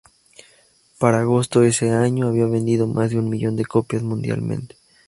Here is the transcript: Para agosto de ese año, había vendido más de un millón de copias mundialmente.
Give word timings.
Para 0.97 1.19
agosto 1.19 1.59
de 1.61 1.69
ese 1.69 1.91
año, 1.91 2.27
había 2.27 2.47
vendido 2.47 2.87
más 2.87 3.11
de 3.11 3.19
un 3.19 3.29
millón 3.29 3.55
de 3.55 3.65
copias 3.67 4.01
mundialmente. 4.01 4.75